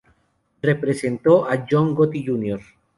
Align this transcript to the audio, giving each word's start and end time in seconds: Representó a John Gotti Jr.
Representó 0.63 1.47
a 1.47 1.63
John 1.69 1.93
Gotti 1.93 2.25
Jr. 2.25 2.59